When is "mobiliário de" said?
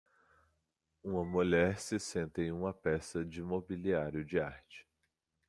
3.43-4.39